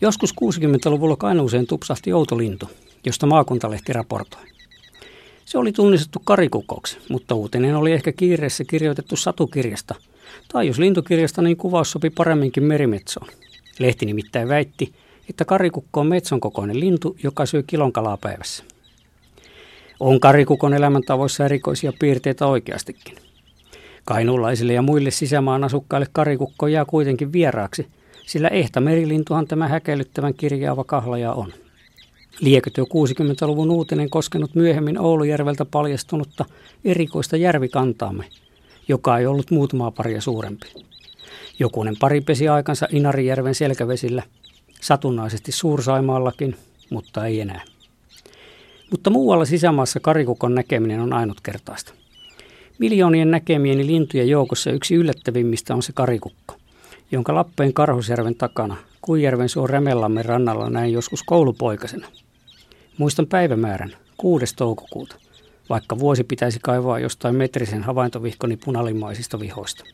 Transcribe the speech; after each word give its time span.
Joskus 0.00 0.34
60-luvulla 0.40 1.16
Kainuuseen 1.16 1.66
tupsahti 1.66 2.12
outolintu, 2.12 2.70
josta 3.06 3.26
maakuntalehti 3.26 3.92
raportoi. 3.92 4.42
Se 5.44 5.58
oli 5.58 5.72
tunnistettu 5.72 6.22
karikukoksi, 6.24 6.98
mutta 7.08 7.34
uutinen 7.34 7.76
oli 7.76 7.92
ehkä 7.92 8.12
kiireessä 8.12 8.64
kirjoitettu 8.64 9.16
satukirjasta, 9.16 9.94
tai 10.52 10.66
jos 10.66 10.78
lintukirjasta, 10.78 11.42
niin 11.42 11.56
kuvaus 11.56 11.90
sopi 11.90 12.10
paremminkin 12.10 12.64
merimetsoon. 12.64 13.28
Lehti 13.78 14.06
nimittäin 14.06 14.48
väitti, 14.48 14.92
että 15.30 15.44
karikukko 15.44 16.00
on 16.00 16.06
metson 16.06 16.40
kokoinen 16.40 16.80
lintu, 16.80 17.16
joka 17.22 17.46
syö 17.46 17.62
kilon 17.66 17.92
kalaa 17.92 18.16
päivässä. 18.16 18.64
On 20.00 20.20
karikukon 20.20 20.74
elämäntavoissa 20.74 21.44
erikoisia 21.44 21.92
piirteitä 21.98 22.46
oikeastikin. 22.46 23.16
Kainuulaisille 24.04 24.72
ja 24.72 24.82
muille 24.82 25.10
sisämaan 25.10 25.64
asukkaille 25.64 26.06
karikukko 26.12 26.66
jää 26.66 26.84
kuitenkin 26.84 27.32
vieraaksi, 27.32 27.86
sillä 28.26 28.48
ehtä 28.48 28.80
merilintuhan 28.80 29.46
tämä 29.46 29.68
häkellyttävän 29.68 30.34
kirjaava 30.34 30.84
kahlaja 30.84 31.32
on. 31.32 31.52
Lieköt 32.40 32.76
jo 32.76 32.84
60-luvun 32.84 33.70
uutinen 33.70 34.10
koskenut 34.10 34.54
myöhemmin 34.54 34.98
Oulujärveltä 34.98 35.64
paljastunutta 35.64 36.44
erikoista 36.84 37.36
järvikantaamme, 37.36 38.24
joka 38.88 39.18
ei 39.18 39.26
ollut 39.26 39.50
muutamaa 39.50 39.90
paria 39.90 40.20
suurempi. 40.20 40.66
Jokunen 41.58 41.96
pari 42.00 42.20
pesi 42.20 42.48
aikansa 42.48 42.86
Inarijärven 42.90 43.54
selkävesillä, 43.54 44.22
satunnaisesti 44.80 45.52
Suursaimaallakin, 45.52 46.56
mutta 46.90 47.26
ei 47.26 47.40
enää. 47.40 47.62
Mutta 48.90 49.10
muualla 49.10 49.44
sisämaassa 49.44 50.00
karikukon 50.00 50.54
näkeminen 50.54 51.00
on 51.00 51.12
ainutkertaista. 51.12 51.92
Miljoonien 52.78 53.30
näkemieni 53.30 53.86
lintujen 53.86 54.28
joukossa 54.28 54.70
yksi 54.70 54.94
yllättävimmistä 54.94 55.74
on 55.74 55.82
se 55.82 55.92
karikukko, 55.92 56.56
jonka 57.12 57.34
Lappeen 57.34 57.72
Karhusjärven 57.72 58.34
takana 58.34 58.76
Kuijärven 59.00 59.48
suon 59.48 59.70
Remellamme 59.70 60.22
rannalla 60.22 60.70
näin 60.70 60.92
joskus 60.92 61.22
koulupoikasena. 61.22 62.08
Muistan 62.98 63.26
päivämäärän, 63.26 63.96
6. 64.16 64.56
toukokuuta, 64.56 65.16
vaikka 65.68 65.98
vuosi 65.98 66.24
pitäisi 66.24 66.58
kaivaa 66.62 66.98
jostain 66.98 67.34
metrisen 67.34 67.82
havaintovihkoni 67.82 68.56
punalimmaisista 68.56 69.40
vihoista. 69.40 69.84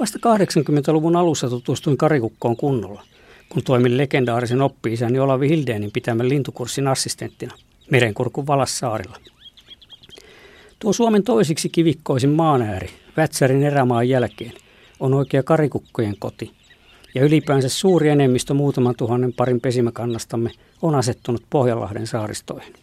Vasta 0.00 0.18
80-luvun 0.18 1.16
alussa 1.16 1.48
tutustuin 1.48 1.96
karikukkoon 1.96 2.56
kunnolla, 2.56 3.02
kun 3.48 3.62
toimin 3.62 3.96
legendaarisen 3.96 4.62
oppi-isäni 4.62 5.18
Olavi 5.18 5.48
Hildeenin 5.48 5.90
pitämän 5.92 6.28
lintukurssin 6.28 6.88
assistenttina 6.88 7.54
Merenkurkun 7.90 8.46
Valassaarilla. 8.46 9.16
Tuo 10.78 10.92
Suomen 10.92 11.22
toisiksi 11.22 11.68
kivikkoisin 11.68 12.30
maanääri, 12.30 12.90
Vätsärin 13.16 13.62
erämaan 13.62 14.08
jälkeen, 14.08 14.52
on 15.00 15.14
oikea 15.14 15.42
karikukkojen 15.42 16.16
koti, 16.18 16.50
ja 17.14 17.24
ylipäänsä 17.24 17.68
suuri 17.68 18.08
enemmistö 18.08 18.54
muutaman 18.54 18.94
tuhannen 18.96 19.32
parin 19.32 19.60
pesimäkannastamme 19.60 20.50
on 20.82 20.94
asettunut 20.94 21.42
Pohjanlahden 21.50 22.06
saaristoihin. 22.06 22.74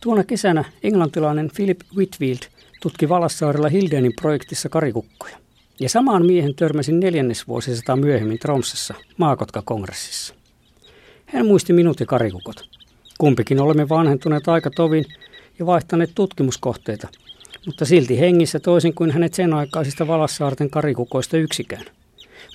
Tuona 0.00 0.24
kesänä 0.24 0.64
englantilainen 0.82 1.50
Philip 1.56 1.80
Whitfield 1.96 2.38
tutki 2.82 3.08
Valassaarella 3.08 3.68
Hildenin 3.68 4.12
projektissa 4.20 4.68
karikukkoja. 4.68 5.36
Ja 5.80 5.88
samaan 5.88 6.26
miehen 6.26 6.54
törmäsin 6.54 7.00
neljännesvuosisata 7.00 7.96
myöhemmin 7.96 8.38
Tromsassa 8.38 8.94
Maakotka-kongressissa. 9.16 10.34
Hän 11.26 11.46
muisti 11.46 11.72
minut 11.72 12.00
ja 12.00 12.06
karikukot. 12.06 12.68
Kumpikin 13.18 13.60
olemme 13.60 13.88
vanhentuneet 13.88 14.48
aika 14.48 14.70
tovin 14.70 15.04
ja 15.58 15.66
vaihtaneet 15.66 16.10
tutkimuskohteita, 16.14 17.08
mutta 17.66 17.84
silti 17.84 18.20
hengissä 18.20 18.60
toisin 18.60 18.94
kuin 18.94 19.10
hänet 19.10 19.34
sen 19.34 19.54
aikaisista 19.54 20.06
Valassaarten 20.06 20.70
karikukoista 20.70 21.36
yksikään. 21.36 21.84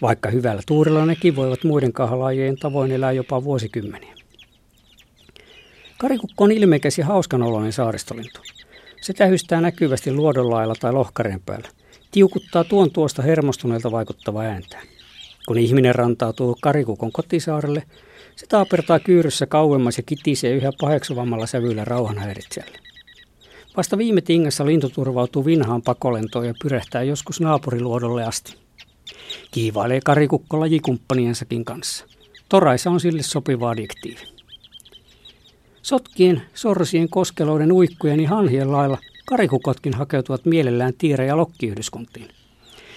Vaikka 0.02 0.30
hyvällä 0.30 0.62
tuurilla 0.68 1.06
nekin 1.06 1.36
voivat 1.36 1.64
muiden 1.64 1.94
kahlajien 1.94 2.56
tavoin 2.58 2.92
elää 2.92 3.12
jopa 3.12 3.44
vuosikymmeniä. 3.44 4.16
Karikukko 5.98 6.44
on 6.44 6.52
ilmeikäs 6.52 6.98
ja 6.98 7.06
hauskanoloinen 7.06 7.74
saaristolintu. 7.74 8.42
Se 9.02 9.14
tähystää 9.14 9.62
näkyvästi 9.62 10.14
luodonlailla 10.14 10.76
tai 10.80 10.94
lohkareen 10.94 11.42
päällä– 11.46 11.70
tiukuttaa 12.12 12.64
tuon 12.64 12.92
tuosta 12.92 13.22
hermostuneelta 13.22 13.92
vaikuttavaa 13.92 14.44
ääntä. 14.44 14.78
Kun 15.48 15.58
ihminen 15.58 15.96
rantautuu 15.96 16.58
karikukon 16.62 17.12
kotisaarelle, 17.12 17.84
se 18.36 18.48
taapertaa 18.48 19.00
kyyryssä 19.00 19.46
kauemmas 19.46 19.98
ja 19.98 20.04
kitisee 20.06 20.52
yhä 20.52 20.72
paheksuvammalla 20.82 21.48
sävyllä 21.48 21.86
rauhanhäiritsijälle. 21.86 22.91
Vasta 23.78 23.98
viime 23.98 24.22
tingassa 24.22 24.66
lintu 24.66 24.90
turvautuu 24.90 25.46
vinhaan 25.46 25.82
pakolentoon 25.82 26.46
ja 26.46 26.54
pyrehtää 26.64 27.04
joskus 27.04 27.42
naapuriluodolle 27.42 28.24
asti. 28.24 28.56
Kiivailee 29.52 30.00
karikukko 30.06 30.60
lajikumppaniensakin 30.60 31.66
kanssa. 31.66 32.06
Toraisa 32.50 32.90
on 32.90 33.00
sille 33.00 33.24
sopiva 33.24 33.70
adjektiivi. 33.70 34.22
Sotkien, 35.82 36.42
sorsien, 36.54 37.10
koskeloiden, 37.10 37.72
uikkujen 37.72 38.20
ja 38.20 38.30
hanhien 38.30 38.72
lailla– 38.72 38.98
Karikukotkin 39.32 39.94
hakeutuvat 39.94 40.46
mielellään 40.46 40.94
tiire- 40.94 41.26
ja 41.26 41.38
lokkiyhdyskuntiin. 41.38 42.28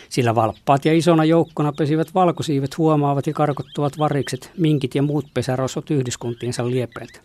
Sillä 0.08 0.34
valppaat 0.34 0.84
ja 0.84 0.94
isona 0.94 1.24
joukkona 1.24 1.72
pesivät 1.72 2.14
valkosiivet 2.14 2.78
huomaavat 2.78 3.26
ja 3.26 3.32
karkottuvat 3.32 3.98
varikset, 3.98 4.50
minkit 4.58 4.94
ja 4.94 5.02
muut 5.02 5.26
pesärosot 5.34 5.90
yhdyskuntiinsa 5.90 6.70
liepeiltä. 6.70 7.20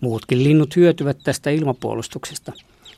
Muutkin 0.00 0.44
linnut 0.44 0.76
hyötyvät 0.76 1.18
tästä 1.24 1.50
ilmapuolustuksesta. 1.50 2.52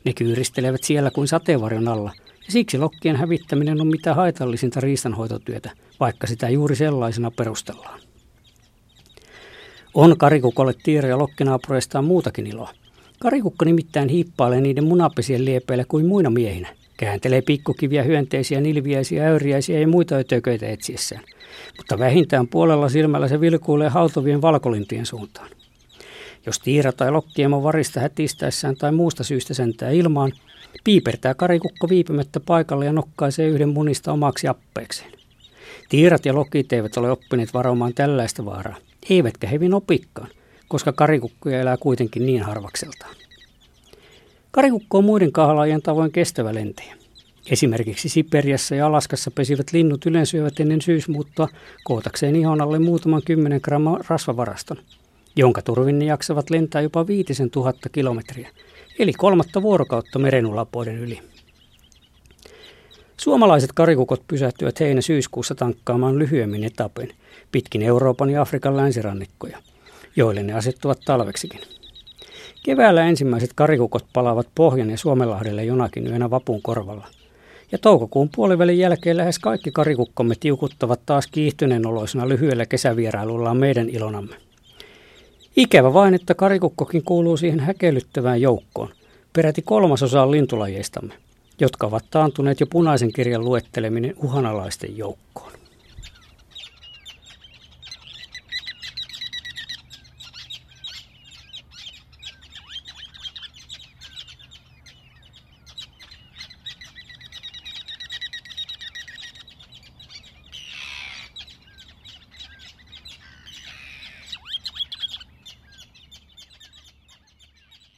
Ne 0.04 0.12
kyyristelevät 0.12 0.84
siellä 0.84 1.10
kuin 1.10 1.28
sateenvarjon 1.28 1.88
alla, 1.88 2.12
ja 2.46 2.52
siksi 2.52 2.78
lokkien 2.78 3.16
hävittäminen 3.16 3.80
on 3.80 3.86
mitä 3.86 4.14
haitallisinta 4.14 4.80
riistanhoitotyötä, 4.80 5.70
vaikka 6.00 6.26
sitä 6.26 6.48
juuri 6.48 6.76
sellaisena 6.76 7.30
perustellaan. 7.30 8.00
On 9.94 10.18
karikukolle 10.18 10.74
tiire- 10.82 11.08
ja 11.08 11.18
lokkinaapureistaan 11.18 12.04
muutakin 12.04 12.46
iloa. 12.46 12.70
Karikukka 13.19 13.64
nimittäin 13.64 14.08
hiippailee 14.08 14.60
niiden 14.60 14.84
munapesien 14.84 15.44
liepeillä 15.44 15.84
kuin 15.88 16.06
muina 16.06 16.30
miehinä. 16.30 16.69
Kääntelee 16.96 17.42
pikkukiviä, 17.42 18.02
hyönteisiä, 18.02 18.60
nilviäisiä, 18.60 19.26
äyriäisiä 19.26 19.80
ja 19.80 19.88
muita 19.88 20.14
ötököitä 20.14 20.69
etsiessään. 20.69 21.24
Mutta 21.76 21.98
vähintään 21.98 22.48
puolella 22.48 22.88
silmällä 22.88 23.28
se 23.28 23.40
vilkuilee 23.40 23.88
hautovien 23.88 24.42
valkolintien 24.42 25.06
suuntaan. 25.06 25.48
Jos 26.47 26.58
tiira 26.58 26.92
tai 26.92 27.10
lokkiemo 27.10 27.62
varista 27.62 28.00
hätistäessään 28.00 28.76
tai 28.76 28.92
muusta 28.92 29.25
syystä 29.25 29.54
sentää 29.54 29.91
ilmaan, 29.91 30.32
piipertää 30.84 31.34
karikukko 31.34 31.88
viipymättä 31.88 32.41
paikalle 32.41 32.84
ja 32.84 32.92
nokkaisee 32.92 33.48
yhden 33.48 33.69
munista 33.69 34.12
omaksi 34.12 34.48
appeekseen. 34.48 35.12
Tiirat 35.88 36.26
ja 36.26 36.34
lokit 36.34 36.72
eivät 36.72 36.97
ole 36.97 37.10
oppineet 37.10 37.54
varomaan 37.54 37.94
tällaista 37.94 38.44
vaaraa, 38.44 38.76
eivätkä 39.10 39.47
hevin 39.47 39.75
opikkaan– 39.75 40.28
koska 40.72 40.92
karikukkuja 40.92 41.60
elää 41.60 41.76
kuitenkin 41.76 42.26
niin 42.26 42.42
harvakseltaan. 42.42 43.14
Karikukko 44.50 44.98
on 44.98 45.04
muiden 45.04 45.32
kahlajien 45.32 45.82
tavoin 45.82 46.12
kestävä 46.12 46.54
lentäjä. 46.54 46.97
Esimerkiksi 47.50 48.08
Siperiassa 48.08 48.75
ja 48.75 48.86
Alaskassa 48.86 49.31
pesivät 49.31 49.72
linnut 49.72 50.06
yleensyövät 50.06 50.60
ennen 50.60 50.82
syysmuuttoa 50.82 51.48
kootakseen 51.84 52.36
ihon 52.36 52.60
alle 52.60 52.78
muutaman 52.78 53.22
kymmenen 53.25 53.60
gramman 53.62 54.04
rasvavaraston, 54.08 54.76
jonka 55.37 55.62
turvin 55.62 55.98
ne 55.98 56.04
jaksavat 56.04 56.50
lentää 56.50 56.82
jopa 56.82 57.06
viitisen 57.06 57.50
tuhatta 57.50 57.88
kilometriä, 57.88 58.48
eli 58.98 59.12
kolmatta 59.12 59.62
vuorokautta 59.62 60.19
merenulapoiden 60.19 60.98
yli. 60.98 61.20
Suomalaiset 63.16 63.72
karikukot 63.72 64.22
pysähtyvät 64.26 64.81
heinä-syyskuussa 64.81 65.54
tankkaamaan 65.54 66.19
lyhyemmin 66.19 66.65
etapin 66.65 67.10
pitkin 67.53 67.82
Euroopan 67.82 68.31
ja 68.31 68.43
Afrikan 68.43 68.76
länsirannikkoja– 68.76 69.59
joille 70.16 70.43
ne 70.43 70.53
asettuvat 70.53 71.00
talveksikin. 71.04 71.60
Keväällä 72.64 73.06
ensimmäiset 73.06 73.50
karikukot 73.55 74.06
palaavat 74.12 74.49
Pohjan 74.55 74.90
ja 74.90 74.99
Suomenlahdelle 74.99 75.64
jonakin 75.64 76.06
yönä 76.06 76.31
vapun 76.31 76.62
korvalla. 76.62 77.06
Ja 77.73 77.78
toukokuun 77.78 78.31
puolivälin 78.37 78.78
jälkeen 78.78 79.17
lähes 79.17 79.38
kaikki 79.38 79.70
karikukkomme 79.70 80.35
tiukuttavat 80.40 81.00
taas 81.06 81.26
kiihtyneen 81.26 81.87
oloisena 81.87 82.28
lyhyellä 82.28 82.67
kesävierailullaan 82.67 83.56
meidän 83.56 83.88
ilonamme. 83.88 84.37
Ikävä 85.56 85.93
vain, 85.93 86.14
että 86.14 86.34
karikukkokin 86.34 87.02
kuuluu 87.04 87.37
siihen 87.37 87.60
häkellyttävään 87.60 88.40
joukkoon, 88.40 88.88
peräti 89.32 89.62
kolmasosaan 89.62 90.31
lintulajeistamme, 90.31 91.14
jotka 91.60 91.87
ovat 91.87 92.04
taantuneet 92.10 92.60
jo 92.60 92.66
punaisen 92.66 93.12
kirjan 93.12 93.44
luetteleminen 93.44 94.14
uhanalaisten 94.16 94.96
joukkoon. 94.96 95.62